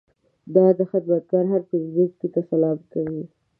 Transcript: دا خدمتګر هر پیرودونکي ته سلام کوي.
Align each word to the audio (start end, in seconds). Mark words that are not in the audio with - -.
دا 0.55 0.65
خدمتګر 0.91 1.43
هر 1.51 1.61
پیرودونکي 1.69 2.27
ته 2.33 2.41
سلام 2.49 2.77
کوي. 2.93 3.23